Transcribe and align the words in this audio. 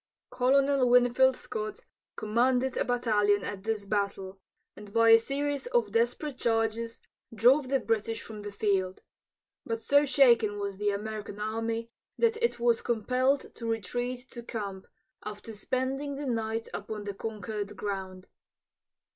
Colonel 0.31 0.89
Winfield 0.89 1.35
Scott 1.35 1.81
commanded 2.15 2.75
a 2.75 2.83
battalion 2.83 3.43
at 3.43 3.61
this 3.61 3.85
battle, 3.85 4.39
and 4.75 4.91
by 4.91 5.09
a 5.11 5.19
series 5.19 5.67
of 5.67 5.91
desperate 5.91 6.39
charges 6.39 6.99
drove 7.31 7.69
the 7.69 7.79
British 7.79 8.23
from 8.23 8.41
the 8.41 8.51
field. 8.51 9.03
But 9.63 9.79
so 9.79 10.05
shaken 10.07 10.57
was 10.57 10.77
the 10.77 10.89
American 10.89 11.39
army 11.39 11.91
that 12.17 12.37
it 12.43 12.59
was 12.59 12.81
compelled 12.81 13.53
to 13.53 13.67
retreat 13.69 14.21
to 14.31 14.41
camp, 14.41 14.87
after 15.23 15.53
spending 15.53 16.15
the 16.15 16.25
night 16.25 16.67
upon 16.73 17.03
the 17.03 17.13
conquered 17.13 17.77
ground. 17.77 18.27